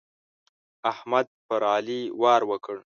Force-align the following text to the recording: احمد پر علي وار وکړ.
احمد 0.91 1.27
پر 1.47 1.61
علي 1.73 2.01
وار 2.21 2.41
وکړ. 2.49 2.75